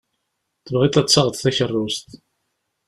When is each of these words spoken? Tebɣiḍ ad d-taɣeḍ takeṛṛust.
Tebɣiḍ 0.65 0.93
ad 0.97 1.05
d-taɣeḍ 1.07 1.35
takeṛṛust. 1.37 2.09